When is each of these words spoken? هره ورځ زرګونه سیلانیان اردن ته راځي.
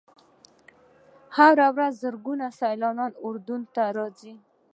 هره 1.37 1.67
ورځ 1.75 1.93
زرګونه 2.03 2.47
سیلانیان 2.59 3.11
اردن 3.25 3.61
ته 3.75 3.83
راځي. 3.97 4.33